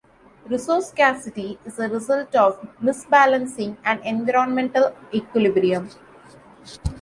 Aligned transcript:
Resource 0.47 0.87
scarcity 0.89 1.59
is 1.63 1.77
a 1.77 1.87
result 1.87 2.33
of 2.33 2.59
misbalancing 2.81 3.77
an 3.85 3.99
environmental 3.99 4.95
equilibrium. 5.13 5.87